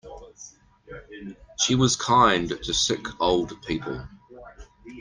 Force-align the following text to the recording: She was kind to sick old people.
She 1.59 1.75
was 1.75 1.95
kind 1.95 2.49
to 2.49 2.73
sick 2.73 3.05
old 3.21 3.61
people. 3.61 4.07